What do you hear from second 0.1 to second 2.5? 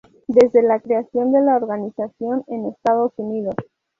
Desde la creación de la organización